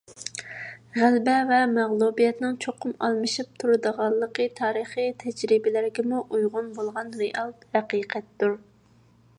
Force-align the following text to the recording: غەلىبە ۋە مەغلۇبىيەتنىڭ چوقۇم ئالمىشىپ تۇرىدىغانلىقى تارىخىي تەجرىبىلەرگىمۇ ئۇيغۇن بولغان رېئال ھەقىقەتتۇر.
غەلىبە 0.93 1.33
ۋە 1.49 1.59
مەغلۇبىيەتنىڭ 1.73 2.55
چوقۇم 2.65 2.95
ئالمىشىپ 3.07 3.51
تۇرىدىغانلىقى 3.63 4.49
تارىخىي 4.61 5.13
تەجرىبىلەرگىمۇ 5.25 6.25
ئۇيغۇن 6.25 6.75
بولغان 6.81 7.17
رېئال 7.23 7.55
ھەقىقەتتۇر. 7.77 8.61